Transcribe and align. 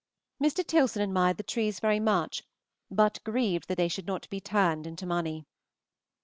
Mr. 0.41 0.65
Tilson 0.65 1.03
admired 1.03 1.37
the 1.37 1.43
trees 1.43 1.79
very 1.79 1.99
much, 1.99 2.41
but 2.89 3.23
grieved 3.23 3.67
that 3.67 3.77
they 3.77 3.87
should 3.87 4.07
not 4.07 4.27
be 4.31 4.41
turned 4.41 4.87
into 4.87 5.05
money. 5.05 5.45